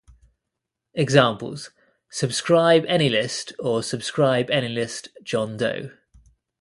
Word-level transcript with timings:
Examples: 0.95 1.69
"subscribe 2.09 2.85
anylist" 2.87 3.53
or 3.59 3.83
"subscribe 3.83 4.49
anylist 4.49 5.09
John 5.23 5.57
Doe". 5.57 5.91